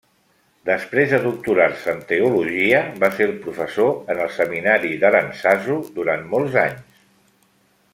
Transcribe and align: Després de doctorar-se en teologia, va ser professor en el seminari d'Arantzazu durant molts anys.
Després 0.69 1.11
de 1.15 1.19
doctorar-se 1.25 1.93
en 1.97 2.01
teologia, 2.13 2.81
va 3.05 3.11
ser 3.19 3.29
professor 3.45 3.95
en 4.15 4.25
el 4.27 4.35
seminari 4.41 4.97
d'Arantzazu 5.05 5.81
durant 6.01 6.31
molts 6.37 6.63
anys. 6.69 7.03